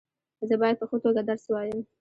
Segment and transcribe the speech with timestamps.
[0.49, 1.79] زه باید په ښه توګه درس وایم.